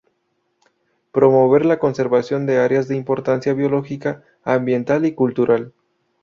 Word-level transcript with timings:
Promover 1.11 1.63
la 1.63 1.77
conservación 1.77 2.47
de 2.47 2.57
áreas 2.57 2.87
de 2.87 2.95
importancia 2.95 3.53
biológica, 3.53 4.23
ambiental 4.43 5.05
y 5.05 5.13
cultural. 5.13 5.75